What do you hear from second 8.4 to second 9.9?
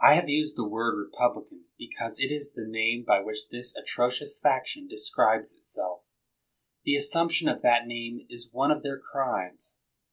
one of their crimes.